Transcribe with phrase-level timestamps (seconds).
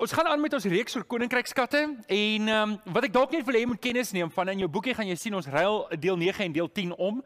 [0.00, 3.44] Ons gaan aan met ons reeks oor koninkrykskatte en ehm um, wat ek dalk net
[3.44, 6.16] wil hê moet kennis neem van in jou boekie gaan jy sien ons ruil deel
[6.16, 7.18] 9 en deel 10 om.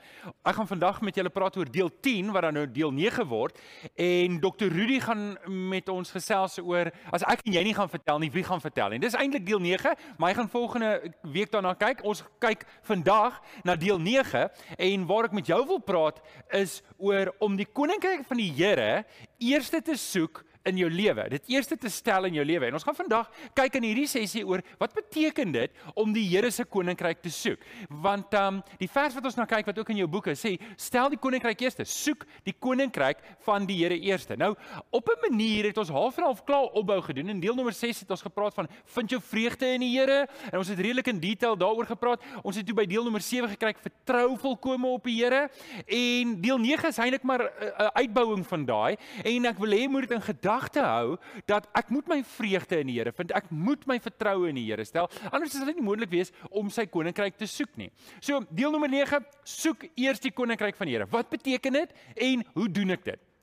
[0.42, 3.60] Ek gaan vandag met julle praat oor deel 10 wat dan nou deel 9 word
[3.94, 4.72] en Dr.
[4.74, 5.22] Rudy gaan
[5.70, 8.90] met ons gesels oor as ek en jy nie gaan vertel nie, wie gaan vertel
[8.90, 8.98] nie.
[9.04, 10.90] Dis eintlik deel 9, maar hy gaan volgende
[11.36, 12.02] week daarna kyk.
[12.02, 14.48] Ons kyk vandag na deel 9
[14.90, 16.18] en waar ek met jou wil praat
[16.50, 19.04] is oor om die koninkryk van die Here
[19.38, 21.26] eerste te soek in jou lewe.
[21.34, 22.68] Dit eerste te stel in jou lewe.
[22.68, 26.50] En ons gaan vandag kyk in hierdie sessie oor wat beteken dit om die Here
[26.50, 27.60] se koninkryk te soek?
[28.02, 30.54] Want ehm um, die vers wat ons nou kyk wat ook in jou boeke sê,
[30.80, 34.36] stel die koninkryk eerste, soek die koninkryk van die Here eerste.
[34.40, 34.54] Nou,
[34.90, 37.28] op 'n manier het ons half en half klaar opbou gedoen.
[37.28, 40.58] In deel nommer 6 het ons gepraat van vind jou vreugde in die Here en
[40.58, 42.22] ons het redelik in detail daaroor gepraat.
[42.42, 45.50] Ons het toe by deel nommer 7 gekry vertrou volkome op die Here
[45.86, 49.88] en deel 9 is eintlik maar 'n uh, uitbouing van daai en ek wil hê
[49.88, 51.16] moet dit in gedagte gedagte hou
[51.48, 53.32] dat ek moet my vreugde in die Here vind.
[53.34, 55.10] Ek moet my vertroue in die Here stel.
[55.32, 57.90] Anders sal dit nie moontlik wees om sy koninkryk te soek nie.
[58.20, 61.10] So, deel nommer 9, soek eers die koninkryk van die Here.
[61.10, 61.94] Wat beteken dit
[62.30, 63.33] en hoe doen ek dit?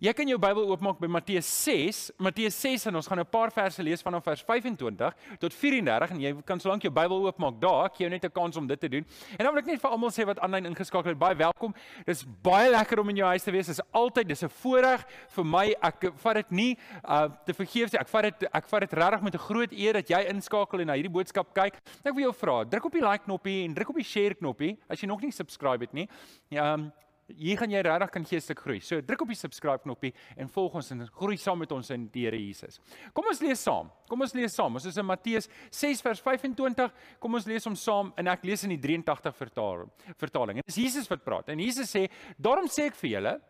[0.00, 3.50] Jy kan jou Bybel oopmaak by Matteus 6, Matteus 6 en ons gaan 'n paar
[3.52, 7.84] verse lees vanaf vers 25 tot 34 en jy kan solank jou Bybel oopmaak daar,
[7.84, 9.04] ek gee jou net 'n kans om dit te doen.
[9.36, 11.74] En dan wil ek net vir almal sê wat aanlyn ingeskakel het, baie welkom.
[12.06, 13.66] Dis baie lekker om in jou huis te wees.
[13.66, 15.74] Dit is altyd dis 'n voorreg vir my.
[15.82, 18.00] Ek vat dit nie uh te vergeefs nie.
[18.00, 20.86] Ek vat dit ek vat dit regtig met 'n groot eer dat jy inskakel en
[20.86, 21.74] na hierdie boodskap kyk.
[22.04, 24.78] Ek wil jou vra, druk op die like knoppie en druk op die share knoppie
[24.88, 26.08] as jy nog nie subscribe het nie.
[26.48, 26.90] Ja, um,
[27.38, 28.78] hier gaan jy regtig kan geestelik groei.
[28.84, 32.06] So druk op die subscribe knoppie en volg ons en groei saam met ons in
[32.12, 32.80] die Here Jesus.
[33.16, 33.90] Kom ons lees saam.
[34.10, 34.76] Kom ons lees saam.
[34.78, 36.94] Ons is in Matteus 6 vers 25.
[37.22, 39.90] Kom ons lees hom saam en ek lees in die 83 vertaling.
[40.20, 40.60] Vertaling.
[40.60, 41.52] En dis Jesus wat praat.
[41.52, 43.40] En Jesus sê: "Daarom sê ek vir julle,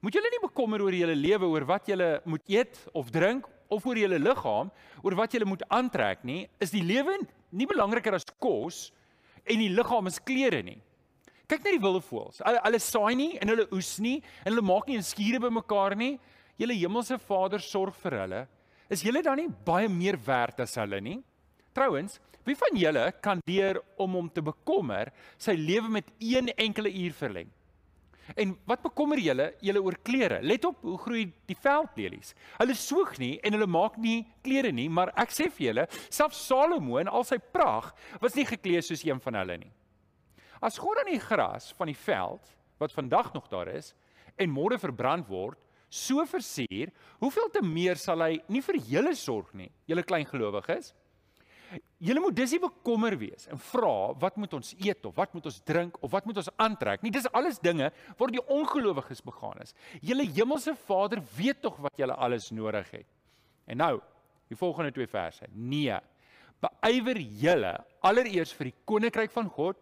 [0.00, 3.86] moet julle nie bekommer oor julle lewe oor wat julle moet eet of drink of
[3.86, 4.70] oor julle liggaam
[5.02, 6.48] oor wat julle moet aantrek nie.
[6.60, 7.18] Is die lewe
[7.52, 8.90] nie belangriker as kos
[9.44, 10.82] en die liggaam as klere nie?"
[11.48, 12.40] Kyk net die wilde voëls.
[12.44, 15.96] Hulle, hulle saai nie en hulle oes nie en hulle maak nie 'n skure bymekaar
[15.96, 16.18] nie.
[16.58, 18.46] Julle hemelse Vader sorg vir hulle.
[18.90, 21.22] Is julle dan nie baie meer werd as hulle nie?
[21.74, 26.90] Trouwens, wie van julle kan deur om hom te bekommer sy lewe met een enkele
[26.90, 27.50] uur verleng?
[28.36, 30.40] En wat bekommer julle julle oor klere?
[30.42, 32.34] Let op hoe groei die veldlelies.
[32.58, 36.46] Hulle soeg nie en hulle maak nie klere nie, maar ek sê vir julle, selfs
[36.46, 39.72] Salomo in al sy pragt was nie geklee soos een van hulle nie.
[40.62, 43.92] As God aan die gras van die veld wat vandag nog daar is
[44.38, 45.58] en môre verbrand word,
[45.92, 50.94] so versier, hoeveel te meer sal hy nie vir julle sorg nie, julle klein gelowiges?
[52.02, 55.46] Julle moet dis nie bekommer wees en vra wat moet ons eet of wat moet
[55.48, 57.12] ons drink of wat moet ons aantrek nie.
[57.14, 59.74] Dis alles dinge waar die ongelowiges begaan is.
[60.04, 63.08] Julle hemelse Vader weet tog wat julle alles nodig het.
[63.66, 63.94] En nou,
[64.52, 65.48] die volgende twee verse.
[65.54, 65.96] Nee.
[66.62, 67.72] Beywer julle
[68.04, 69.80] allereers vir die koninkryk van God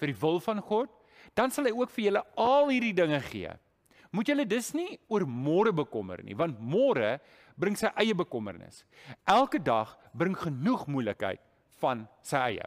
[0.00, 0.90] vir die wil van God,
[1.36, 3.52] dan sal hy ook vir julle al hierdie dinge gee.
[4.10, 7.18] Moet julle dus nie oor môre bekommer nie, want môre
[7.60, 8.82] bring sy eie bekommernis.
[9.28, 11.42] Elke dag bring genoeg moeilikheid
[11.82, 12.66] van sy eie.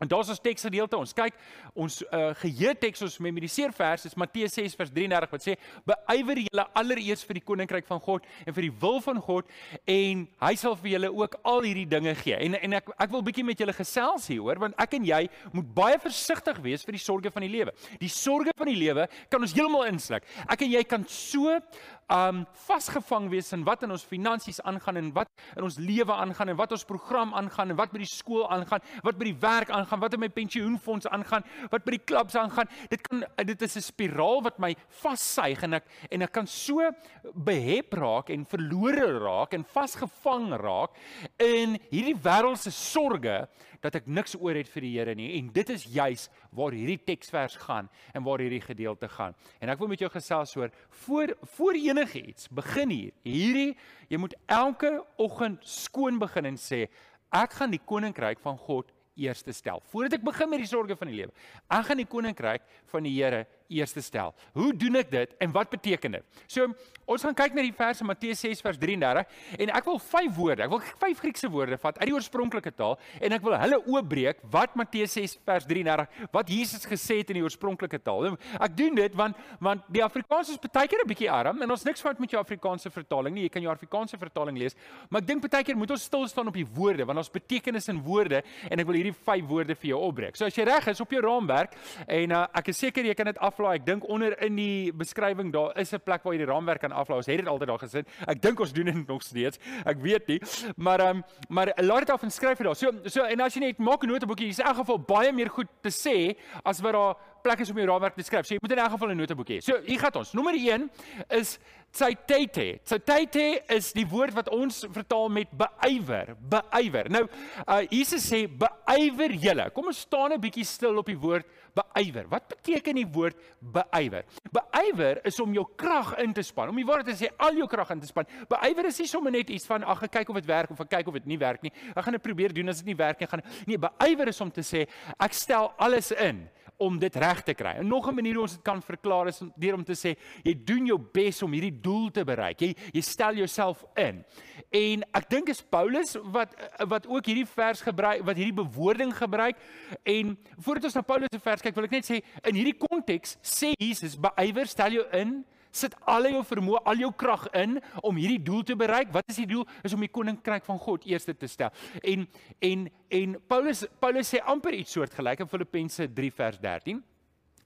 [0.00, 0.96] En daar's ons teksgedeelte.
[0.96, 1.36] Ons kyk
[1.76, 6.40] ons uh, geheue teks ons memoriseer vers is Matteus 6 vers 33 wat sê: "Beywer
[6.40, 9.50] julle allereers vir die koninkryk van God en vir die wil van God
[9.84, 13.26] en hy sal vir julle ook al hierdie dinge gee." En en ek ek wil
[13.28, 15.20] bietjie met julle gesels hier hoor want ek en jy
[15.52, 17.76] moet baie versigtig wees vir die sorges van die lewe.
[18.00, 20.24] Die sorges van die lewe kan ons heeltemal insluk.
[20.48, 21.60] Ek en jy kan so
[22.10, 26.52] um vasgevang wees in wat in ons finansies aangaan en wat in ons lewe aangaan
[26.52, 29.70] en wat ons program aangaan en wat by die skool aangaan, wat by die werk
[29.70, 32.70] aangaan, wat in my pensioenfonds aangaan, wat by die klubs aangaan.
[32.90, 36.90] Dit kan dit is 'n spiraal wat my vassuig en ek en ek kan so
[37.34, 40.90] behep raak en verlore raak en vasgevang raak
[41.38, 43.46] in hierdie wêreldse sorges
[43.84, 46.98] dat ek niks oor het vir die Here nie en dit is juis waar hierdie
[46.98, 49.36] teksvers gaan en waar hierdie gedeelte gaan.
[49.60, 50.72] En ek wil met jou gesels oor
[51.04, 53.12] voor voor enige iets begin hier.
[53.24, 53.76] Hierdie
[54.08, 56.86] jy moet elke oggend skoon begin en sê
[57.30, 58.90] ek gaan die koninkryk van God
[59.20, 59.82] eerste stel.
[59.92, 61.32] Voordat ek begin met die sorges van die lewe,
[61.68, 64.34] ek gaan die koninkryk van die Here eerste stel.
[64.56, 66.42] Hoe doen ek dit en wat beteken dit?
[66.50, 66.66] So,
[67.10, 69.24] ons gaan kyk na die verse Matteus 6 vers 33
[69.64, 72.96] en ek wil vyf woorde, ek wil vyf Griekse woorde vat uit die oorspronklike taal
[73.18, 77.40] en ek wil hulle oopbreek wat Matteus 6 vers 33 wat Jesus gesê het in
[77.40, 78.36] die oorspronklike taal.
[78.58, 81.84] Ek doen dit want want die Afrikaans is baie keer 'n bietjie arm en ons
[81.84, 83.42] niks fout met jou Afrikaanse vertaling nie.
[83.48, 84.76] Jy kan jou Afrikaanse vertaling lees,
[85.08, 87.88] maar ek dink baie keer moet ons stil staan op die woorde want ons betekenis
[87.88, 90.36] in woorde en ek wil hierdie vyf woorde vir jou opbreek.
[90.36, 91.74] So as jy reg is op jou raamwerk
[92.06, 93.80] en uh, ek is seker jy kan dit af aflaai.
[93.80, 96.92] Ek dink onder in die beskrywing daar is 'n plek waar jy die raamwerk kan
[96.92, 97.18] aflaai.
[97.18, 98.08] Ons het dit altyd daar gesit.
[98.26, 99.58] Ek dink ons doen dit nog steeds.
[99.84, 100.40] Ek weet nie.
[100.76, 102.76] Maar ehm um, maar laat dit af en skryf dit daar.
[102.76, 105.50] So so en as jy net maak 'n noteboekie, is in elk geval baie meer
[105.50, 108.46] goed te sê as wat daar plek is om jou raamwerk te skryf.
[108.46, 109.62] So jy moet in elk geval 'n noteboekie hê.
[109.62, 110.32] So hier gaan ons.
[110.32, 110.90] Nommer 1
[111.28, 111.58] is
[111.90, 112.78] Tsaitete.
[112.86, 117.08] Tsaitete is die woord wat ons vertaal met beywer, beywer.
[117.10, 117.24] Nou,
[117.66, 119.66] uh Jesus sê beywer julle.
[119.74, 122.28] Kom ons staan 'n bietjie stil op die woord beywer.
[122.30, 124.24] Wat beteken die woord beywer?
[124.52, 126.68] Beywer is om jou krag in te span.
[126.68, 128.26] Om die woord te sê al jou krag in te span.
[128.48, 131.08] Beywer is nie sommer net iets van ag, kyk of dit werk of ek kyk
[131.08, 131.72] of dit nie werk nie.
[131.96, 134.50] Ek gaan dit probeer doen as dit nie werk nie, gaan Nee, beywer is om
[134.50, 134.86] te sê
[135.18, 136.48] ek stel alles in
[136.80, 137.76] om dit reg te kry.
[137.78, 140.54] En nog 'n manier hoe ons dit kan verklaar is deur om te sê jy
[140.64, 142.60] doen jou bes om hierdie doel te bereik.
[142.60, 144.24] Jy jy stel jouself in.
[144.70, 146.54] En ek dink is Paulus wat
[146.88, 149.56] wat ook hierdie vers gebruik, wat hierdie bewoording gebruik
[150.02, 153.36] en voordat ons na Paulus se vers kyk, wil ek net sê in hierdie konteks
[153.42, 158.16] sê Jesus beywer, stel jou in sit al jou vermoë, al jou krag in om
[158.16, 159.12] hierdie doel te bereik.
[159.14, 159.66] Wat is die doel?
[159.86, 161.70] Is om die koninkryk van God eerste te stel.
[162.02, 162.26] En
[162.60, 167.02] en en Paulus Paulus sê amper iets soortgelyk in Filippense 3 vers 13.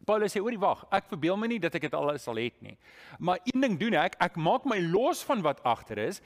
[0.04, 2.76] Paulus sê oorie wag, ek verbeel my nie dat ek dit alles sal het nie.
[3.18, 6.20] Maar een ding doen ek, ek maak my los van wat agter is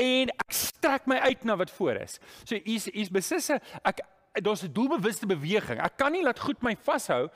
[0.00, 2.18] en ek strek my uit na wat voor is.
[2.44, 3.58] So hier's hier's besisse
[3.88, 5.80] ek daar's 'n doelbewuste beweging.
[5.80, 7.28] Ek kan nie laat goed my vashou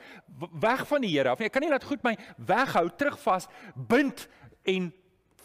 [0.59, 1.45] weg van die Here af nie.
[1.45, 4.27] Ek kan nie laat goed my weghou, terugvas, bind
[4.63, 4.93] en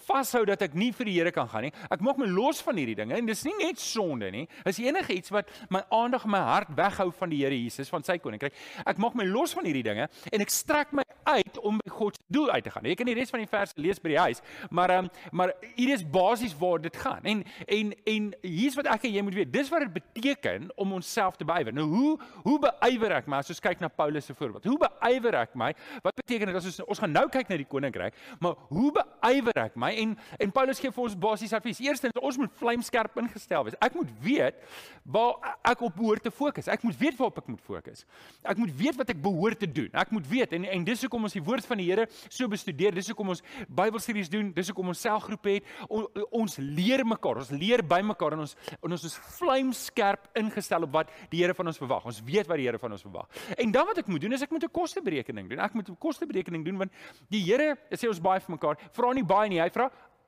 [0.06, 1.72] vashou dat ek nie vir die Here kan gaan nie.
[1.92, 4.46] Ek maak my los van hierdie dinge en dis nie net sonde nie.
[4.66, 8.18] Dis enige iets wat my aandag my hart weghou van die Here Jesus, van sy
[8.22, 8.56] koninkryk.
[8.86, 12.18] Ek maak my los van hierdie dinge en ek strek my uit om by God
[12.18, 12.86] se doel uit te gaan.
[12.88, 14.42] Jy kan die res van die verse lees by die huis,
[14.74, 17.22] maar um, maar hier is basies waar dit gaan.
[17.28, 19.52] En en en hier's wat ek en jy moet weet.
[19.54, 21.74] Dis wat dit beteken om onsself te beywer.
[21.74, 22.12] Nou hoe
[22.46, 24.66] hoe beywer ek my as ons kyk na Paulus se voorbeeld?
[24.66, 25.72] Hoe beywer ek my?
[26.02, 29.64] Wat beteken dit as ons ons gaan nou kyk na die koninkryk, maar hoe beywer
[29.66, 29.91] ek my?
[29.96, 31.80] En en Paulus gee vir ons basies advies.
[31.80, 33.76] Eerstens, ons moet vlamskerp ingestel wees.
[33.80, 34.58] Ek moet weet
[35.02, 36.68] waar ek op behoort te fokus.
[36.68, 38.04] Ek moet weet waarop ek moet fokus.
[38.42, 39.90] Ek moet weet wat ek behoort te doen.
[39.92, 42.94] Ek moet weet en en dis hoekom ons die woord van die Here so bestudeer.
[42.94, 44.52] Dis hoekom ons Bybelstudies doen.
[44.54, 45.72] Dis hoekom ons selgroepe het.
[45.88, 47.42] On, ons leer mekaar.
[47.42, 51.54] Ons leer by mekaar en ons en ons is vlamskerp ingestel op wat die Here
[51.58, 52.06] van ons verwag.
[52.06, 53.42] Ons weet wat die Here van ons verwag.
[53.58, 55.58] En dan wat ek moet doen is ek moet 'n kosteberekening doen.
[55.58, 56.92] Ek moet 'n kosteberekening doen want
[57.28, 58.76] die Here sê ons baie vir mekaar.
[58.92, 59.60] Vra nie baie nie.
[59.60, 59.81] Hy vra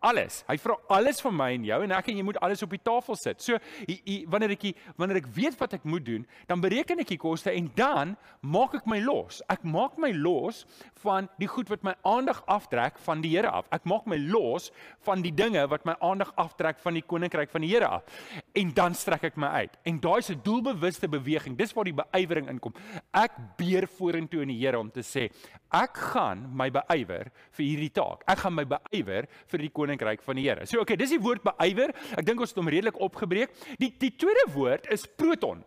[0.04, 0.42] alles.
[0.48, 2.82] Hy vra alles van my en jou en ek en jy moet alles op die
[2.84, 3.42] tafel sit.
[3.44, 3.58] So
[3.88, 4.66] hy, hy, wanneer ek
[5.00, 8.76] wanneer ek weet wat ek moet doen, dan bereken ek die koste en dan maak
[8.78, 9.40] ek my los.
[9.52, 10.64] Ek maak my los
[11.04, 13.68] van die goed wat my aandag aftrek van die Here af.
[13.74, 14.70] Ek maak my los
[15.06, 18.20] van die dinge wat my aandag aftrek van die koninkryk van die Here af.
[18.54, 19.72] En dan strek ek my uit.
[19.82, 21.56] En daai is 'n doelbewuste beweging.
[21.58, 22.74] Dis waar die beyewering inkom.
[23.12, 25.30] Ek beer vorentoe in die Here om te sê,
[25.72, 28.22] ek gaan my beywer vir hierdie taak.
[28.26, 30.66] Ek gaan my beywer vir die koninkryk van die Here.
[30.66, 31.94] So okay, dis die woord beywer.
[32.16, 33.50] Ek dink ons het hom redelik opgebreek.
[33.78, 35.64] Die die tweede woord is proton.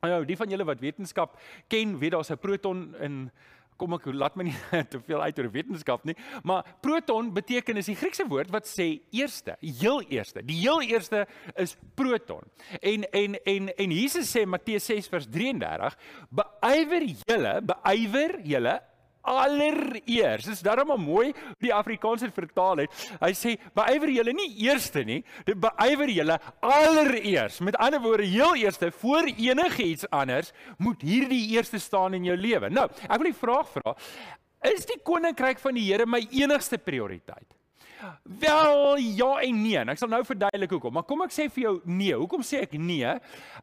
[0.00, 1.38] Nou, die van julle wat wetenskap
[1.68, 3.30] ken, weet daar's 'n proton in
[3.80, 4.56] kom ek laat my nie
[4.92, 6.16] te veel uit oor wetenskap nie,
[6.46, 10.44] maar proton beteken is die Griekse woord wat sê eerste, heel eerste.
[10.46, 11.24] Die heel eerste
[11.60, 12.44] is proton.
[12.80, 15.98] En en en en Jesus sê Matteus 6 vers 33,
[16.30, 18.78] beywer julle, beywer julle
[19.22, 20.48] allereers.
[20.48, 21.32] Dis daarom mooi
[21.62, 23.06] die Afrikaans het vertaal het.
[23.20, 27.60] Hy sê beywer julle nie eerste nie, dit beywer julle allereers.
[27.64, 32.36] Met ander woorde, heel eerste voor enige iets anders moet hierdie eerste staan in jou
[32.36, 32.70] lewe.
[32.70, 33.94] Nou, ek wil die vraag vra,
[34.70, 37.48] is die koninkryk van die Here my enigste prioriteit?
[38.22, 39.76] Wel, ja en nee.
[39.80, 40.94] En ek sal nou verduidelik hoekom.
[40.96, 42.16] Maar kom ek sê vir jou nee.
[42.16, 43.16] Hoekom sê ek nee?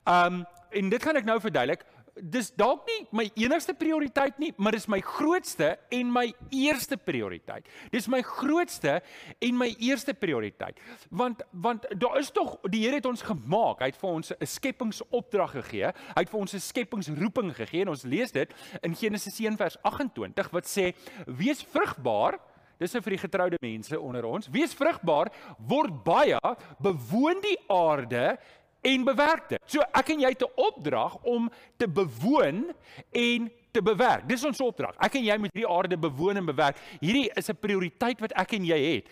[0.05, 0.43] Um
[0.77, 1.85] en dit gaan ek nou verduidelik
[2.21, 7.67] dis dalk nie my enigste prioriteit nie, maar dis my grootste en my eerste prioriteit.
[7.93, 8.99] Dis my grootste
[9.43, 10.79] en my eerste prioriteit.
[11.09, 13.81] Want want daar is tog die Here het ons gemaak.
[13.81, 15.91] Hy het vir ons 'n skepingsopdrag gegee.
[16.15, 19.77] Hy het vir ons 'n skepingsroeping gegee en ons lees dit in Genesis 1 vers
[19.83, 20.93] 28 wat sê:
[21.25, 22.39] "Wees vrugbaar."
[22.77, 24.49] Dis nou vir die getroude mense onder ons.
[24.53, 26.37] Wees vrugbaar, word baie,
[26.83, 28.37] bewoon die aarde
[28.81, 29.61] en bewerk dit.
[29.65, 32.73] So ek en jy het 'n opdrag om te bewoon
[33.11, 34.25] en te bewerk.
[34.29, 34.95] Dis ons opdrag.
[35.03, 36.79] Ek en jy moet hierdie aarde bewoon en bewerk.
[37.01, 39.05] Hierdie is 'n prioriteit wat ek en jy het.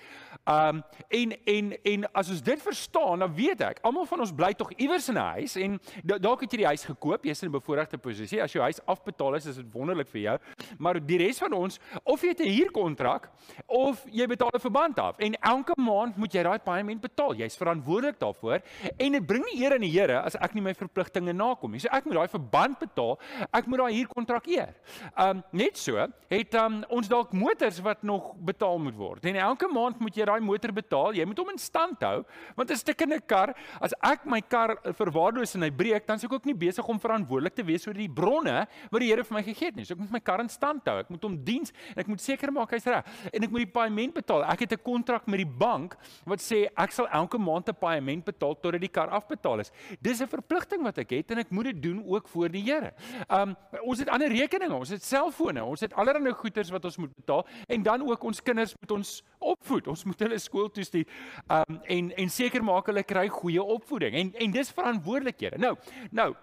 [0.46, 4.54] Um en en en as ons dit verstaan, dan weet ek, almal van ons bly
[4.54, 7.52] tog iewers in 'n huis en dalk het jy die huis gekoop, jy's in 'n
[7.52, 8.42] bevoordeelde posisie.
[8.42, 10.38] As jou huis afbetaal is, is dit wonderlik vir jou.
[10.78, 13.30] Maar die res van ons, of jy het 'n huurkontrak
[13.68, 17.36] of jy betaal 'n verband af en elke maand moet jy daai paaiement betaal.
[17.36, 18.62] Jy's verantwoordelik daarvoor
[18.98, 21.80] en dit bring nie eer aan die Here as ek nie my verpligtinge nakom nie.
[21.80, 23.20] So ek moet daai verband betaal.
[23.52, 24.74] Ek moet daai huurkontrak gebeur.
[25.18, 29.26] Um net so het um ons dalk motors wat nog betaal moet word.
[29.26, 31.16] En elke maand moet jy daai motor betaal.
[31.16, 32.24] Jy moet hom in stand hou
[32.56, 36.34] want 'n stukkende kar, as ek my kar verwaarloos en hy breek, dan sou ek
[36.34, 39.44] ook nie besig om verantwoordelik te wees oor die bronne wat die Here vir my
[39.44, 39.86] gegee het nie.
[39.86, 41.00] So ek moet my kar in stand hou.
[41.00, 43.72] Ek moet hom diens en ek moet seker maak hy's reg en ek moet die
[43.72, 44.44] paaiement betaal.
[44.44, 45.96] Ek het 'n kontrak met die bank
[46.26, 49.72] wat sê ek sal elke maand 'n paaiement betaal totdat die kar afbetaal is.
[50.02, 52.94] Dis 'n verpligting wat ek het en ek moet dit doen ook voor die Here.
[53.30, 57.14] Um ons het ander rekeninge, ons het selfone, ons het allerlei goederes wat ons moet
[57.18, 59.90] betaal en dan ook ons kinders moet ons opvoed.
[59.92, 61.06] Ons moet hulle skool toe stuur.
[61.52, 64.16] Um en en seker maak hulle kry goeie opvoeding.
[64.16, 65.62] En en dis verantwoordelikhede.
[65.62, 65.76] Nou,
[66.12, 66.34] nou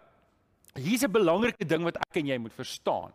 [0.74, 3.12] hier's 'n belangrike ding wat ek en jy moet verstaan.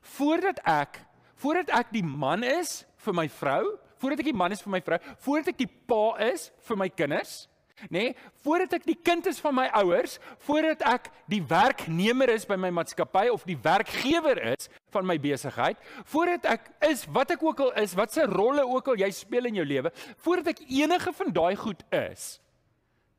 [0.00, 4.62] Voordat ek voordat ek die man is vir my vrou, voordat ek die man is
[4.62, 7.48] vir my vrou, voordat ek die pa is vir my kinders,
[7.88, 8.02] nê?
[8.02, 12.56] Nee, voordat ek die kind is van my ouers, voordat ek die werknemer is by
[12.60, 17.60] my maatskappy of die werkgewer is van my besigheid, voordat ek is wat ek ook
[17.60, 19.92] al is, wat se rolle ook al jy speel in jou lewe,
[20.24, 22.40] voordat ek enige van daai goed is,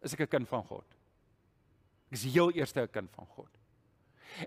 [0.03, 0.85] is ek 'n kind van God.
[2.11, 3.49] Ek is heel eerste 'n kind van God.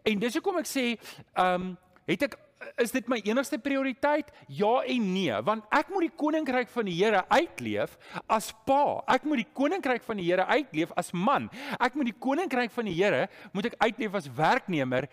[0.02, 0.98] En dis hoekom ek sê,
[1.34, 2.38] ehm, um, het ek
[2.80, 4.30] is dit my enigste prioriteit?
[4.48, 7.96] Ja en nee, want ek moet die koninkryk van die Here uitleef
[8.32, 9.00] as pa.
[9.12, 11.50] Ek moet die koninkryk van die Here uitleef as man.
[11.80, 15.10] Ek moet die koninkryk van die Here moet ek uitleef as werknemer.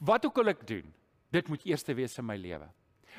[0.00, 0.86] Wat ook al ek doen,
[1.32, 2.68] dit moet eerste wees in my lewe.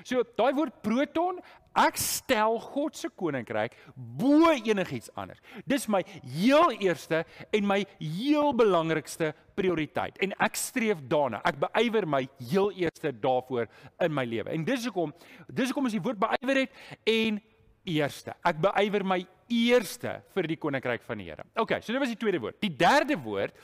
[0.04, 1.40] So daai woord proton,
[1.78, 5.40] ek stel God se koninkryk bo enigiets anders.
[5.68, 11.40] Dis my heel eerste en my heel belangrikste prioriteit en ek streef daarna.
[11.48, 13.70] Ek beywer my heel eerste daarvoor
[14.04, 14.52] in my lewe.
[14.52, 15.16] En dis hoekom
[15.48, 17.40] dis hoekom as die woord beywer het en
[17.88, 18.36] eerste.
[18.46, 21.46] Ek beywer my eerste vir die koninkryk van die Here.
[21.60, 22.60] OK, so dit was die tweede woord.
[22.64, 23.56] Die derde woord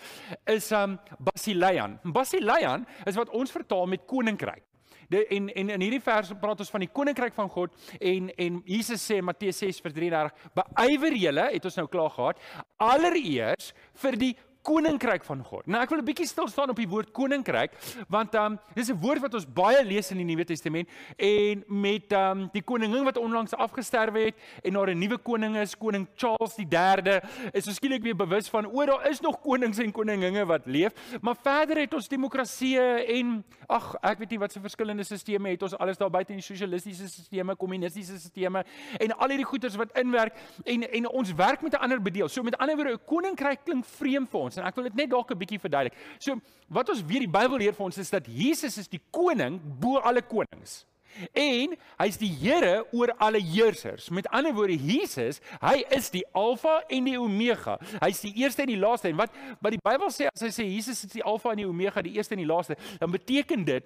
[0.50, 0.98] is um
[1.30, 1.98] basileian.
[2.04, 4.67] Basileian is wat ons vertaal met koninkryk.
[5.08, 8.62] De, en en in hierdie vers praat ons van die koninkryk van God en en
[8.68, 12.42] Jesus sê Matteus 6:33 beywer julle het ons nou klaar gehad
[12.78, 13.72] allereers
[14.04, 14.34] vir die
[14.68, 15.68] koninkryk van God.
[15.72, 17.72] Nou ek wil 'n bietjie stil staan op die woord koninkryk
[18.10, 22.12] want um dis 'n woord wat ons baie lees in die Nuwe Testament en met
[22.12, 26.56] um die koningin wat onlangs afgesterwe het en daar 'n nuwe koning is, koning Charles
[26.56, 27.22] die 3de,
[27.54, 30.92] is ons skielik weer bewus van o, daar is nog konings en koninginne wat leef,
[31.22, 35.64] maar verder het ons demokrasie en ag, ek weet nie wat se verskillende stelsels het
[35.64, 38.66] ons alles daar buite in die sosialistiese stelsels, kommunistiese stelsels
[39.00, 42.30] en al hierdie goeters wat inwerk en en ons werk met 'n ander bedeel.
[42.30, 45.10] So met ander woorde, 'n koninkryk klink vreemd vir ons en ek wil dit net
[45.14, 45.96] dalk 'n bietjie verduidelik.
[46.20, 46.36] So
[46.70, 49.98] wat ons weer die Bybel leer vir ons is dat Jesus is die koning bo
[49.98, 50.86] alle konings.
[51.34, 54.10] En hy's die Here oor alle heersers.
[54.10, 57.80] Met ander woorde Jesus, hy is die Alfa en die Omega.
[58.04, 59.10] Hy's die eerste en die laaste.
[59.10, 61.68] En wat wat die Bybel sê as hy sê Jesus is die Alfa en die
[61.68, 63.84] Omega, die eerste en die laaste, dan beteken dit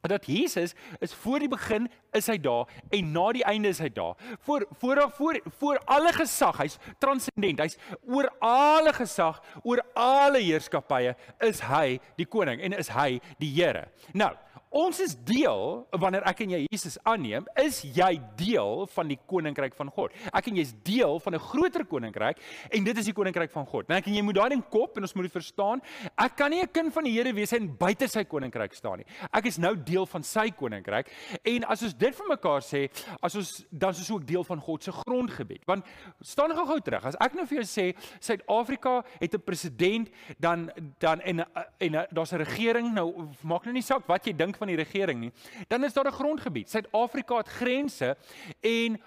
[0.00, 3.88] dat Jesus is voor die begin is hy daar en na die einde is hy
[3.92, 4.14] daar.
[4.40, 7.60] Voor voor voor voor alle gesag, hy's transcendent.
[7.60, 13.50] Hy's oor alle gesag, oor alle heerskappye is hy die koning en is hy die
[13.58, 13.88] Here.
[14.12, 14.30] Nou,
[14.68, 19.72] Ons is deel wanneer ek en jy Jesus aanneem, is jy deel van die koninkryk
[19.78, 20.12] van God.
[20.28, 22.36] Ek en jy is deel van 'n groter koninkryk
[22.70, 23.88] en dit is die koninkryk van God.
[23.88, 25.80] Nou ek en jy moet daai ding kop en ons moet dit verstaan.
[26.18, 29.06] Ek kan nie 'n kind van die Here wees en buite sy koninkryk staan nie.
[29.32, 31.08] Ek is nou deel van sy koninkryk
[31.44, 32.90] en as ons dit vir mekaar sê,
[33.22, 35.64] as ons dan is ons ook deel van God se grondgebied.
[35.66, 35.84] Want
[36.20, 37.04] staan gou-gou terug.
[37.04, 41.40] As ek nou vir jou sê Suid-Afrika het 'n president, dan dan en
[41.80, 45.20] en daar's 'n regering, nou maak nou nie saak wat jy dink van die regering
[45.20, 45.32] nie,
[45.68, 46.70] dan is daar 'n grondgebied.
[46.70, 48.16] Suid-Afrika het grense
[48.60, 49.00] en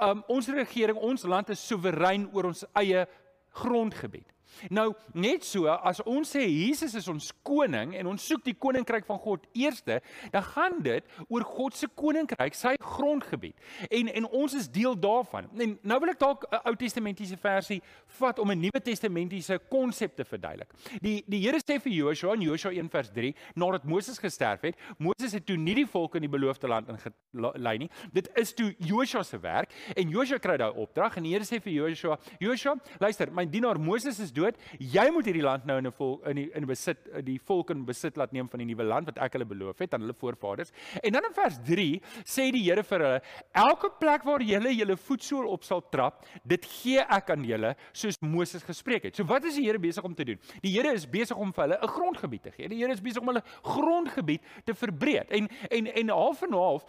[0.00, 3.06] um, ons regering, ons land is soewerein oor ons eie
[3.50, 4.28] grondgebied.
[4.70, 9.06] Nou, net so as ons sê Jesus is ons koning en ons soek die koninkryk
[9.08, 10.00] van God eerste,
[10.32, 13.56] dan gaan dit oor God se koninkryk, sy grondgebied.
[13.90, 15.48] En en ons is deel daarvan.
[15.58, 17.82] En nou wil ek dalk 'n Ou Testamentiese versie
[18.18, 20.70] vat om 'n Nuwe Testamentiese konsep te verduidelik.
[21.00, 24.76] Die die Here sê vir Joshua in Joshua 1 vers 3, nadat Moses gesterf het,
[24.98, 27.90] Moses het toe nie die volk in die beloofde land ingelei nie.
[28.12, 31.60] Dit is toe Joshua se werk en Joshua kry daai opdrag en die Here sê
[31.60, 34.58] vir Joshua, Joshua, luister, my dienaar Moses is dood.
[34.78, 37.84] Jy moet hierdie land nou in 'n vol in die in besit die volk in
[37.84, 40.72] besit laat neem van die nuwe land wat ek hulle beloof het aan hulle voorvaders.
[41.02, 43.20] En dan in vers 3 sê die Here vir hulle:
[43.54, 48.18] Elke plek waar julle julle voetsool op sal trap, dit gee ek aan julle soos
[48.20, 49.16] Moses gespreek het.
[49.16, 50.38] So wat is die Here besig om te doen?
[50.62, 52.68] Die Here is besig om vir hulle 'n grondgebied te gee.
[52.68, 55.30] Die Here is besig om hulle grondgebied te verbreek.
[55.30, 56.84] En en en half en half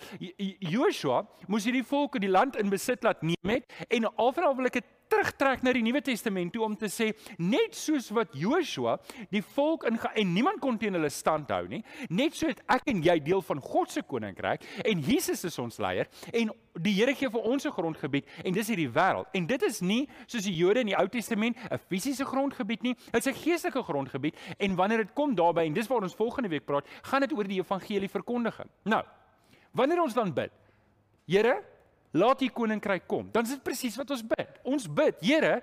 [0.59, 4.43] Joshua moes hierdie volk in die land in besit laat neem het en half en
[4.43, 7.11] half wil ek dit terugtrek na die Nuwe Testament toe om te sê
[7.41, 8.97] net soos wat Joshua
[9.33, 12.89] die volk in en niemand kon teen hulle stand hou nie, net so het ek
[12.93, 17.13] en jy deel van God se koninkryk en Jesus is ons leier en die Here
[17.15, 19.27] gee vir ons 'n grondgebied en dis hierdie wêreld.
[19.33, 22.95] En dit is nie soos die Jode in die Ou Testament 'n fisiese grondgebied nie,
[23.11, 26.49] dit is 'n geestelike grondgebied en wanneer dit kom daarby en dis waar ons volgende
[26.49, 28.69] week praat, gaan dit oor die evangelie verkondiging.
[28.83, 29.03] Nou,
[29.71, 30.51] wanneer ons dan bid,
[31.27, 31.63] Here,
[32.11, 33.29] laat U koninkryk kom.
[33.31, 34.59] Dan is dit presies wat ons bid.
[34.63, 35.59] Ons bid, Here,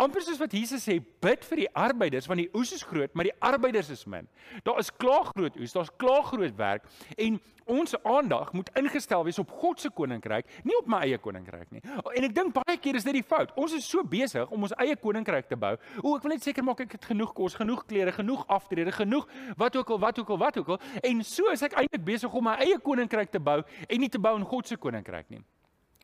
[0.00, 3.28] amper soos wat Jesus sê, bid vir die arbeiders want die oes is groot, maar
[3.28, 4.28] die arbeiders is min.
[4.66, 9.38] Daar is klaar groot oes, daar's klaar groot werk en ons aandag moet ingestel wees
[9.40, 11.80] op God se koninkryk, nie op my eie koninkryk nie.
[11.84, 13.54] En ek dink baie keer is dit die fout.
[13.60, 15.72] Ons is so besig om ons eie koninkryk te bou.
[16.02, 19.28] O, ek wil net seker maak ek het genoeg kos, genoeg klere, genoeg aftrede, genoeg
[19.60, 20.82] wat ook al, wat ook al, wat ook al.
[21.02, 24.20] En so is ek eintlik besig om my eie koninkryk te bou en nie te
[24.20, 25.44] bou in God se koninkryk nie.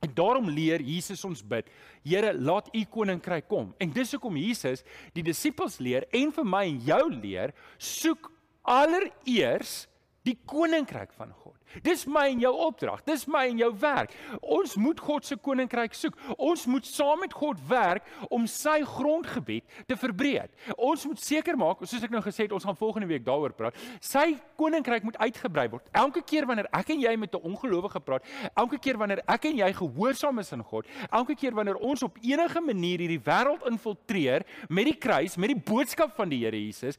[0.00, 1.66] En daarom leer Jesus ons bid,
[2.08, 3.74] Here, laat U koninkryk kom.
[3.76, 4.80] En dis hoekom Jesus
[5.12, 8.30] die disippels leer en vir my en jou leer, soek
[8.64, 9.82] allereers
[10.24, 11.59] die koninkryk van God.
[11.82, 13.02] Dis my en jou opdrag.
[13.06, 14.14] Dis my en jou werk.
[14.40, 16.16] Ons moet God se koninkryk soek.
[16.36, 20.50] Ons moet saam met God werk om sy grondgebied te verbreek.
[20.76, 23.78] Ons moet seker maak, soos ek nou gesê het, ons gaan volgende week daaroor praat.
[24.02, 25.86] Sy koninkryk moet uitgebrei word.
[25.96, 28.24] Elke keer wanneer ek en jy met 'n ongelowige praat,
[28.56, 32.18] elke keer wanneer ek en jy gehoorsaam is aan God, elke keer wanneer ons op
[32.22, 36.96] enige manier hierdie wêreld infiltreer met die kruis, met die boodskap van die Here Jesus,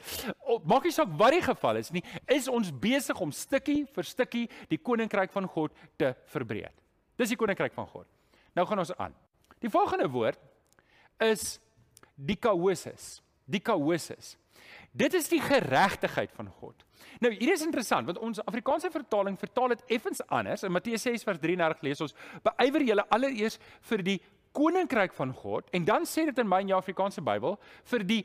[0.65, 4.49] maak nie saak wat die geval is nie, is ons besig om stukkie vir stukkie
[4.69, 6.75] die koninkryk van God te verbreek.
[7.15, 8.07] Dis die koninkryk van God.
[8.57, 9.15] Nou gaan ons aan.
[9.61, 10.39] Die volgende woord
[11.21, 11.59] is
[12.15, 13.21] dikaosis.
[13.45, 14.35] Dikaosis.
[14.91, 16.85] Dit is die geregtigheid van God.
[17.23, 20.65] Nou hier is interessant want ons Afrikaanse vertaling vertaal dit effens anders.
[20.67, 24.19] In Matteus 6 vers 33 lees ons: "Beywer julle allereers vir die
[24.55, 27.57] koninkryk van God en dan sê dit in my en jou Afrikaanse Bybel
[27.91, 28.19] vir die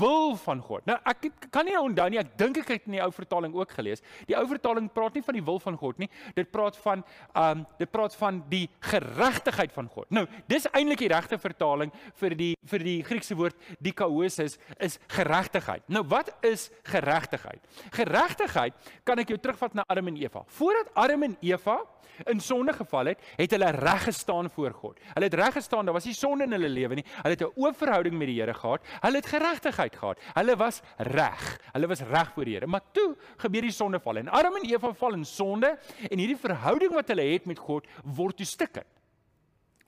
[0.00, 0.86] wil van God.
[0.88, 3.74] Nou ek kan nie onthou nie, ek dink ek het in die ou vertaling ook
[3.76, 4.04] gelees.
[4.28, 6.10] Die ou vertaling praat nie van die wil van God nie.
[6.38, 10.10] Dit praat van ehm um, dit praat van die geregtigheid van God.
[10.14, 15.82] Nou, dis eintlik die regte vertaling vir die vir die Griekse woord dikaosis is geregtigheid.
[15.88, 17.60] Nou, wat is geregtigheid?
[17.94, 20.44] Geregtigheid kan ek jou terugvat na Adam en Eva.
[20.58, 21.80] Voordat Adam en Eva
[22.28, 24.98] in sonde geval het, het hulle reg gestaan voor God.
[25.14, 27.04] Hulle het reg gestaan, daar was nie sonde in hulle lewe nie.
[27.22, 28.80] Hulle het 'n oop verhouding met die Here gehad.
[29.00, 30.18] Hulle het geregtigheid gehad.
[30.34, 31.60] Hulle was reg.
[31.72, 32.66] Hulle was reg voor die Here.
[32.66, 35.78] Maar toe gebeur die sondeval en Adam en Eva val in sonde
[36.10, 38.86] en hierdie verhouding wat hulle het met God word toe stikkend.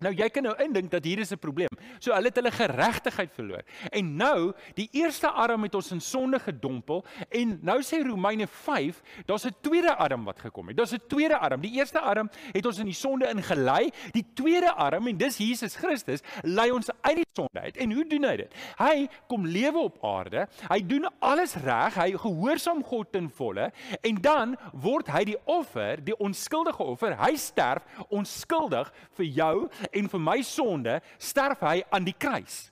[0.02, 1.68] Nou jy kan nou indink dat hier is 'n probleem.
[1.98, 3.62] So hulle het hulle geregtigheid verloor.
[3.90, 9.02] En nou, die eerste Adam het ons in sonde gedompel en nou sê Romeine 5,
[9.26, 10.76] daar's 'n tweede Adam wat gekom het.
[10.76, 11.60] Daar's 'n tweede Adam.
[11.60, 13.90] Die eerste Adam het ons in die sonde ingelei.
[14.12, 17.76] Die tweede Adam en dis Jesus Christus lei ons uit die sonde uit.
[17.76, 18.54] En hoe doen hy dit?
[18.76, 20.48] Hy kom lewe op aarde.
[20.68, 21.94] Hy doen alles reg.
[21.94, 27.16] Hy gehoorsaam God ten volle en dan word hy die offer, die onskuldige offer.
[27.16, 32.70] Hy sterf onskuldig vir jou en vir my sonde sterf hy aan die kruis.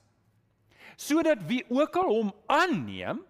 [0.95, 3.23] Sodat wie ook al hom aanneem,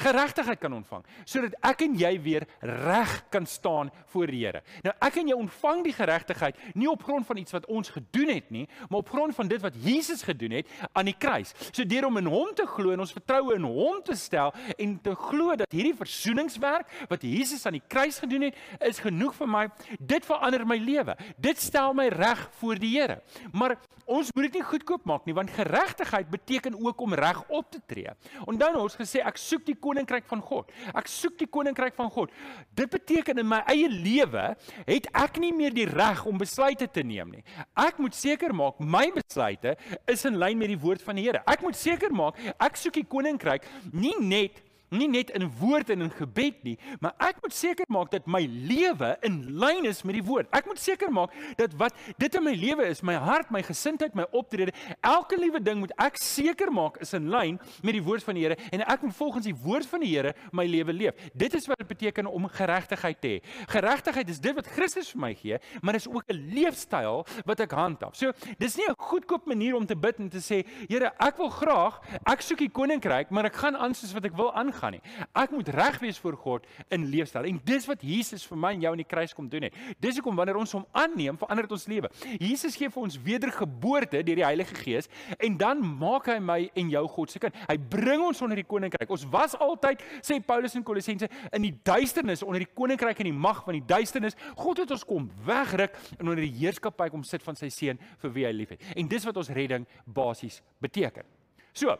[0.00, 4.62] geregtigheid kan ontvang sodat ek en jy weer reg kan staan voor die Here.
[4.82, 8.32] Nou ek en jy ontvang die geregtigheid nie op grond van iets wat ons gedoen
[8.32, 11.54] het nie, maar op grond van dit wat Jesus gedoen het aan die kruis.
[11.70, 14.96] So deur om in hom te glo en ons vertroue in hom te stel en
[15.02, 19.50] te glo dat hierdie versoeningswerk wat Jesus aan die kruis gedoen het, is genoeg vir
[19.50, 19.64] my.
[19.98, 21.16] Dit verander my lewe.
[21.42, 23.22] Dit stel my reg voor die Here.
[23.56, 27.70] Maar ons moet dit nie goedkoop maak nie want geregtigheid beteken ook om reg op
[27.72, 28.10] te tree.
[28.44, 30.72] Onthou nou ons gesê ek soek die koninkryk van God.
[30.94, 32.32] Ek soek die koninkryk van God.
[32.78, 34.46] Dit beteken in my eie lewe
[34.86, 37.44] het ek nie meer die reg om besluite te neem nie.
[37.78, 39.76] Ek moet seker maak my besluite
[40.10, 41.42] is in lyn met die woord van die Here.
[41.46, 46.04] Ek moet seker maak ek soek die koninkryk nie net nie net in woord en
[46.06, 50.16] in gebed nie, maar ek moet seker maak dat my lewe in lyn is met
[50.18, 50.50] die woord.
[50.54, 54.14] Ek moet seker maak dat wat dit in my lewe is, my hart, my gesindheid,
[54.18, 58.24] my optrede, elke liewe ding moet ek seker maak is in lyn met die woord
[58.26, 61.28] van die Here en ek moet volgens die woord van die Here my lewe leef.
[61.38, 63.38] Dit is wat dit beteken om geregtigheid te hê.
[63.70, 67.70] Geregtigheid is dit wat Christus vir my gee, maar dis ook 'n leefstyl wat ek
[67.70, 68.16] handhaaf.
[68.16, 71.50] So, dis nie 'n goedkoop manier om te bid en te sê, Here, ek wil
[71.50, 74.96] graag, ek soek die koninkryk, maar ek gaan aan soos wat ek wil aangaan gaan
[74.96, 75.02] nie.
[75.38, 77.46] Ek moet reg wees voor God in leefstyl.
[77.48, 79.76] En dis wat Jesus vir my en jou in die kruis kom doen het.
[80.02, 82.10] Dis hoekom wanneer ons hom aanneem, verander dit ons lewe.
[82.42, 86.92] Jesus gee vir ons wedergeboorte deur die Heilige Gees en dan maak hy my en
[86.92, 87.56] jou God se kind.
[87.68, 89.10] Hy bring ons onder die koninkryk.
[89.12, 93.36] Ons was altyd, sê Paulus in Kolossense, in die duisternis onder die koninkryk en die
[93.36, 94.38] mag van die duisternis.
[94.58, 98.34] God het ons kom wegruk en onder die heerskappy kom sit van sy seun vir
[98.34, 98.82] wie hy liefhet.
[98.96, 101.28] En dis wat ons redding basies beteken.
[101.72, 101.94] So,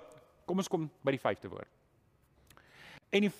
[0.46, 1.81] kom ons kom by die vyfde woord.
[3.12, 3.32] En die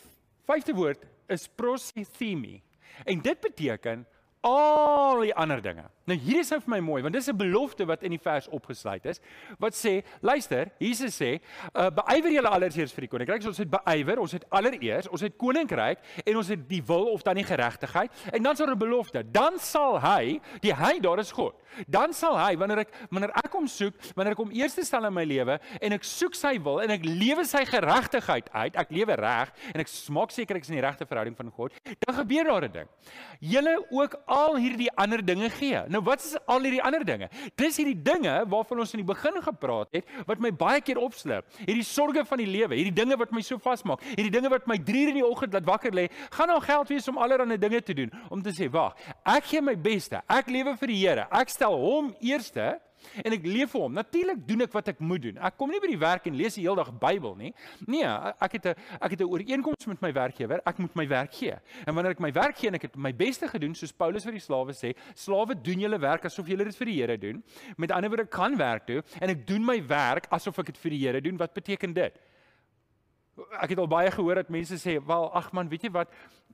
[0.49, 2.61] vyfde woord is prosithemi.
[3.09, 4.05] En dit beteken
[4.45, 5.87] al die ander dinge.
[6.09, 8.49] Nou hier is nou vir my mooi want dis 'n belofte wat in die vers
[8.49, 9.21] opgesluit is
[9.59, 11.39] wat sê luister Jesus sê
[11.75, 13.43] uh, beywer julle allereers vir die koninkryk.
[13.43, 17.07] So ons het beywer ons het allereers ons het koninkryk en ons het die wil
[17.13, 19.23] of dan die geregtigheid en dan is daar 'n belofte.
[19.31, 21.55] Dan sal hy die hy daar is God.
[21.87, 25.15] Dan sal hy wanneer ek wanneer ek hom soek wanneer ek hom eerste stel in
[25.15, 29.15] my lewe en ek soek sy wil en ek lewe sy geregtigheid uit ek lewe
[29.15, 32.45] reg en ek maak seker ek is in die regte verhouding van God dan gebeur
[32.45, 32.89] daar 'n ding.
[33.41, 37.29] Julle ook al hierdie ander dinge gee Nou wat is al hierdie ander dinge?
[37.61, 41.49] Dis hierdie dinge waarvan ons in die begin gepraat het wat my baie keer opslip.
[41.67, 44.79] Hierdie sorges van die lewe, hierdie dinge wat my so vasmaak, hierdie dinge wat my
[44.81, 47.83] 3 uur in die oggend laat wakker lê, gaan nou geld wees om allerlei dinge
[47.85, 50.23] te doen om te sê, "Wag, ek gee my beste.
[50.29, 51.27] Ek lewe vir die Here.
[51.31, 52.81] Ek stel hom eerste."
[53.25, 53.93] En ek leef vir hom.
[53.93, 55.39] Natuurlik doen ek wat ek moet doen.
[55.39, 57.53] Ek kom nie by die werk en lees die hele dag Bybel nie.
[57.87, 60.61] Nee, ek het 'n ek het 'n ooreenkoms met my werkgewer.
[60.67, 61.55] Ek moet my werk gee.
[61.87, 64.33] En wanneer ek my werk gee en ek het my beste gedoen, soos Paulus vir
[64.33, 67.43] die slawe sê, slawe doen julle werk asof julle dit vir die Here doen.
[67.77, 70.79] Met ander woorde, ek kan werk doen en ek doen my werk asof ek dit
[70.79, 71.37] vir die Here doen.
[71.37, 72.19] Wat beteken dit?
[73.63, 76.09] Ek het al baie gehoor dat mense sê, "Wel, ag man, weet jy wat?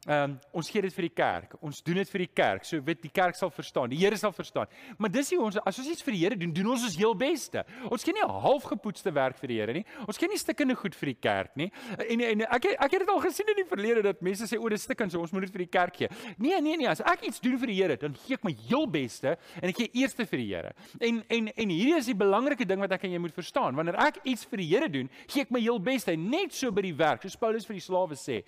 [0.09, 1.55] Ehm um, ons gee dit vir die kerk.
[1.61, 2.65] Ons doen dit vir die kerk.
[2.65, 3.91] So weet die kerk sal verstaan.
[3.93, 4.71] Die Here sal verstaan.
[4.97, 7.13] Maar dis nie ons as ons iets vir die Here doen, doen ons ons heel
[7.19, 7.61] beste.
[7.93, 9.85] Ons gee nie halfgepoetste werk vir die Here nie.
[10.09, 11.69] Ons gee nie stikkende goed vir die kerk nie.
[12.07, 14.73] En en ek ek het dit al gesien in die verlede dat mense sê o,
[14.73, 16.11] dis stikkend, so ons moet dit vir die kerk gee.
[16.39, 18.89] Nee, nee, nee, as ek iets doen vir die Here, dan gee ek my heel
[18.89, 20.73] beste en ek gee eerste vir die Here.
[21.05, 23.77] En en en hierdie is die belangrike ding wat ek en jy moet verstaan.
[23.77, 26.89] Wanneer ek iets vir die Here doen, gee ek my heel beste, net so by
[26.89, 28.41] die werk, soos Paulus vir die slawe sê.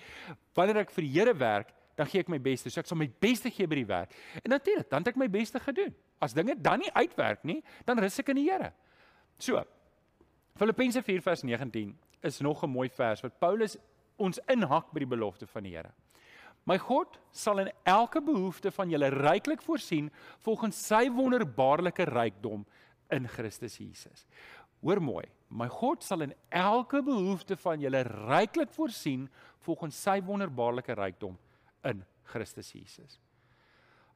[0.55, 2.71] Wanneer ek vir die Here werk, dan gee ek my beste.
[2.71, 4.15] So ek sal my beste gee by die werk.
[4.43, 5.93] En natuurlik, dan het ek my beste gedoen.
[6.21, 8.73] As dinge dan nie uitwerk nie, dan rus ek in die Here.
[9.39, 9.63] So.
[10.61, 13.77] Filippense 4:19 is nog 'n mooi vers wat Paulus
[14.17, 15.93] ons inhak by die belofte van die Here.
[16.65, 20.11] My God sal in elke behoefte van julle ryklik voorsien
[20.45, 22.67] volgens sy wonderbaarlike rykdom
[23.11, 24.27] in Christus Jesus.
[24.81, 29.27] Hoor mooi, my God sal in elke behoefte van julle ryklik voorsien
[29.67, 31.35] volgens sy wonderbaarlike rykdom
[31.91, 33.19] in Christus Jesus.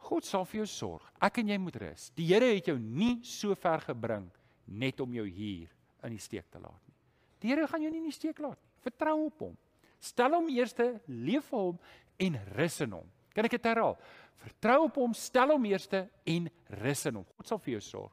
[0.05, 1.05] God sal vir jou sorg.
[1.25, 2.11] Ek en jy moet rus.
[2.16, 4.29] Die Here het jou nie so ver gebring
[4.68, 5.70] net om jou hier
[6.05, 6.97] in die steek te laat nie.
[7.42, 8.73] Die Here gaan jou nie in die steek laat nie.
[8.85, 9.55] Vertrou op hom.
[10.05, 11.79] Stel hom eerste, leef vir hom
[12.20, 13.09] en rus in hom.
[13.35, 13.97] Kan ek dit herhaal?
[14.44, 16.51] Vertrou op hom, stel hom eerste en
[16.83, 17.27] rus in hom.
[17.38, 18.12] God sal vir jou sorg.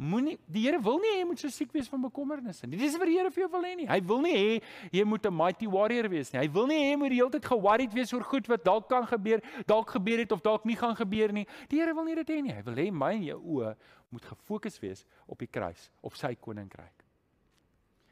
[0.00, 2.78] Moenie die Here wil nie hê jy moet so siek wees van bekommernisse nie.
[2.80, 3.88] Dis wat die Here vir jou wil hê nie.
[3.90, 4.54] Hy wil nie hê
[4.96, 6.40] jy moet 'n mighty warrior wees nie.
[6.40, 8.88] Hy wil nie hê jy moet die hele tyd ge-worried wees oor goed wat dalk
[8.88, 11.46] kan gebeur, dalk gebeur het of dalk nie gaan gebeur nie.
[11.68, 12.52] Die Here wil nie dit hê nie.
[12.52, 13.76] Hy wil hê my en jou oë
[14.10, 17.04] moet gefokus wees op die kruis, op sy koninkryk.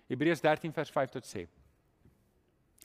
[0.08, 1.57] Hebreërs 13 vers 5 tot 7.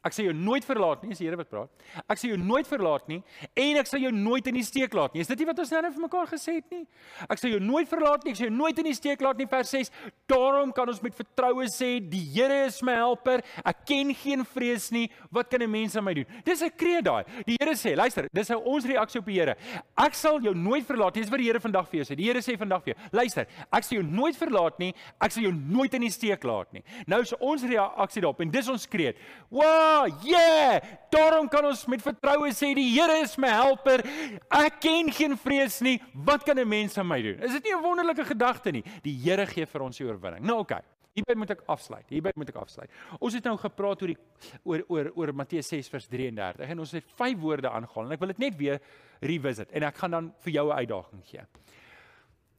[0.03, 1.85] Ek sal jou nooit verlaat nie, is die Here wat praat.
[2.11, 3.21] Ek sal jou nooit verlaat nie
[3.55, 5.23] en ek sal jou nooit in die steek laat nie.
[5.23, 6.83] Is dit nie wat ons nou net vir mekaar gesê het nie?
[7.29, 9.47] Ek sal jou nooit verlaat nie, ek sal jou nooit in die steek laat nie
[9.47, 9.93] vers 6.
[10.33, 13.43] Daarom kan ons met vertroue sê, die Here is my helper.
[13.61, 15.05] Ek ken geen vrees nie.
[15.29, 16.25] Wat kan 'n mens aan my doen?
[16.43, 17.23] Dis 'n kreet daai.
[17.45, 19.55] Die Here sê, luister, dis nou ons reaksie op die Here.
[19.97, 21.21] Ek sal jou nooit verlaat nie.
[21.21, 22.15] Dis wat die Here vandag vir jou sê.
[22.17, 24.93] Die Here sê vandag vir jou, luister, ek sal jou nooit verlaat nie.
[25.21, 26.83] Ek sal jou nooit in die steek laat nie.
[27.05, 29.15] Nou is ons reaksie daarop en dis ons kreet.
[29.51, 30.07] Wow!
[30.23, 30.79] yeah!
[31.13, 34.01] Daarom kan ons met vertroue sê die Here is my helper.
[34.49, 35.99] Ek ken geen vrees nie.
[36.13, 37.39] Wat kan 'n mens aan my doen?
[37.39, 38.83] Is dit nie 'n wonderlike gedagte nie?
[39.03, 40.45] Die Here gee vir ons die oorwinning.
[40.47, 40.59] Nou.
[40.63, 40.81] Okay.
[41.13, 42.07] Hierby moet ek afsluit.
[42.09, 42.93] Hierby moet ek afsluit.
[43.21, 44.17] Ons het nou gepraat oor die
[44.65, 48.23] oor oor oor Matteus 6 vers 33 en ons het vyf woorde aangehaal en ek
[48.23, 48.79] wil dit net weer
[49.21, 51.45] revisit en ek gaan dan vir jou 'n uitdaging gee.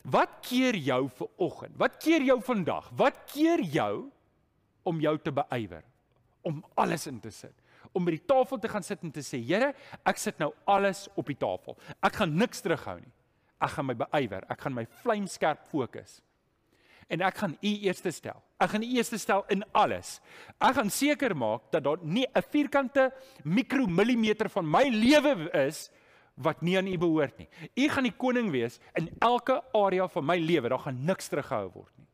[0.04, 1.74] Wat keer jou vir oggend?
[1.76, 2.92] Wat keer jou vandag?
[2.94, 4.12] Wat keer jou
[4.84, 5.82] om jou te beywer?
[6.44, 7.54] om alles in te sit.
[7.94, 9.72] Om by die tafel te gaan sit en te sê, Here,
[10.06, 11.76] ek sit nou alles op die tafel.
[12.04, 13.12] Ek gaan niks terughou nie.
[13.64, 14.44] Ek gaan my beywer.
[14.52, 16.18] Ek gaan my vlamskerp fokus.
[17.08, 18.42] En ek gaan U eerste stel.
[18.58, 20.20] Ek gaan U eerste stel in alles.
[20.58, 23.12] Ek gaan seker maak dat daar nie 'n vierkante
[23.44, 25.90] mikromillimeter van my lewe is
[26.36, 27.48] wat nie aan U behoort nie.
[27.76, 30.68] U gaan die koning wees in elke area van my lewe.
[30.68, 32.06] Daar gaan niks teruggehou word nie.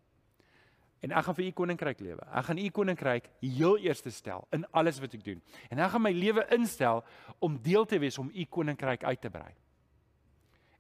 [1.00, 2.24] En ek gaan vir u koninkryk lewe.
[2.28, 5.40] Ek gaan u koninkryk heel eerste stel in alles wat ek doen.
[5.72, 7.00] En ek gaan my lewe instel
[7.40, 9.54] om deel te wees om u koninkryk uit te brei.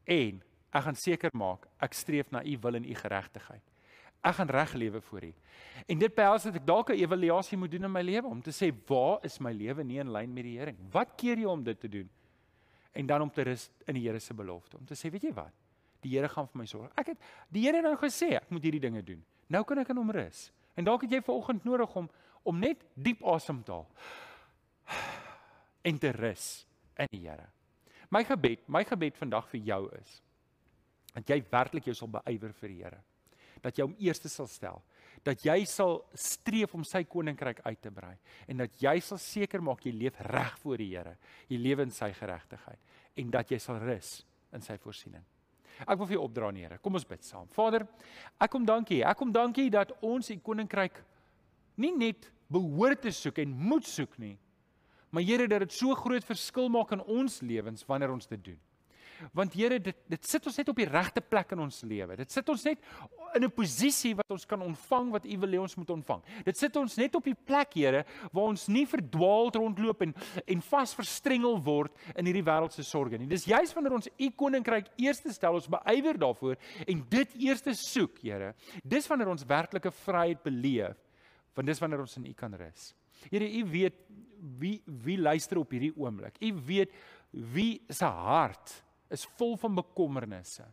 [0.04, 3.64] En ek gaan seker maak ek streef na u wil en u geregtigheid.
[4.20, 5.32] Ek gaan reg lewe vir u.
[5.88, 8.50] En dit behels dat ek dalk 'n evaluasie moet doen in my lewe om te
[8.50, 10.88] sê waar is my lewe nie in lyn met die Here nie.
[10.90, 12.10] Wat keer jy om dit te doen?
[12.92, 14.76] En dan om te rus in die Here se belofte.
[14.76, 15.52] Om te sê, weet jy wat?
[16.00, 16.92] Die Here gaan vir my sorg.
[16.96, 19.24] Ek het die Here nou gesê ek moet hierdie dinge doen.
[19.46, 20.52] Nou kan ek in hom rus.
[20.76, 22.10] En dalk het jy vanoggend nodig om
[22.42, 23.88] om net diep asem te haal
[25.88, 27.48] en te rus in die Here.
[28.10, 30.22] My gebed, my gebed vandag vir jou is
[31.14, 33.02] dat jy werklik jou sal beywer vir die Here.
[33.64, 34.82] Dat jy hom eerste sal stel.
[35.26, 38.14] Dat jy sal streef om sy koninkryk uit te brei
[38.48, 41.16] en dat jy sal seker maak jy leef reg voor die Here.
[41.48, 42.80] Jy lewe in sy geregtigheid
[43.20, 44.20] en dat jy sal rus
[44.56, 45.24] in sy voorsiening.
[45.86, 46.78] Ek wil vir jou opdra, Here.
[46.82, 47.48] Kom ons bid saam.
[47.54, 47.86] Vader,
[48.40, 49.02] ek kom dankie.
[49.04, 51.02] Ek kom dankie dat ons u koninkryk
[51.80, 54.36] nie net behoort te soek en moet soek nie,
[55.10, 58.58] maar Here dat dit so groot verskil maak in ons lewens wanneer ons dit doen.
[59.36, 62.16] Want Here, dit dit sit ons net op die regte plek in ons lewe.
[62.20, 62.78] Dit sit ons net
[63.36, 66.22] in 'n posisie wat ons kan ontvang wat U wil hê ons moet ontvang.
[66.44, 70.14] Dit sit ons net op die plek, Here, waar ons nie verdwaald rondloop en
[70.46, 73.26] en vasverstrengel word in hierdie wêreld se sorges nie.
[73.26, 76.56] Dis juis wanneer ons U koninkryk eerste stel, ons beywer daarvoor
[76.86, 78.54] en dit eerste soek, Here.
[78.84, 80.96] Dis wanneer ons werklike vryheid beleef.
[81.54, 82.94] Want dis wanneer ons in U kan rus.
[83.30, 83.94] Here, U weet
[84.58, 86.38] wie wie luister op hierdie oomblik.
[86.40, 86.94] U weet
[87.30, 90.66] wie se hart is vol van bekommernisse.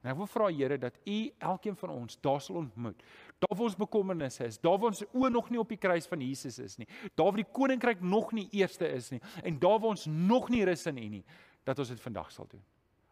[0.00, 3.02] En ek wil vra Here dat U elkeen van ons daar sal ontmoet.
[3.38, 6.24] Daar waar ons bekommernisse is, daar waar ons oë nog nie op die kruis van
[6.24, 9.92] Jesus is nie, daar waar die koninkryk nog nie eerste is nie en daar waar
[9.92, 11.24] ons nog nie rus in U nie,
[11.64, 12.64] dat ons dit vandag sal doen.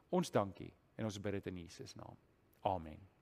[0.08, 2.16] Ons dankie en ons bid dit in Jesus naam.
[2.64, 3.17] Amen.